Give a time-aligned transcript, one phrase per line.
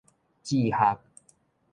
[0.41, 0.97] 志學